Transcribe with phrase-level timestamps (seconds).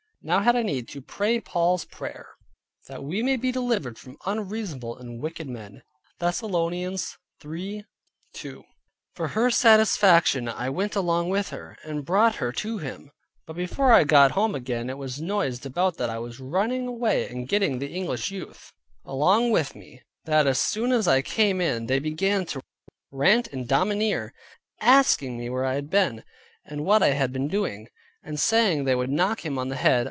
[0.23, 2.27] Now had I need to pray Paul's Prayer
[2.87, 5.81] "That we may be delivered from unreasonable and wicked men"
[6.19, 8.63] (2 Thessalonians 3.2).
[9.15, 13.09] For her satisfaction I went along with her, and brought her to him;
[13.47, 17.27] but before I got home again it was noised about that I was running away
[17.27, 18.73] and getting the English youth,
[19.03, 22.61] along with me; that as soon as I came in they began to
[23.09, 24.35] rant and domineer,
[24.81, 26.23] asking me where I had been,
[26.63, 27.87] and what I had been doing?
[28.23, 29.99] and saying they would knock him on the head.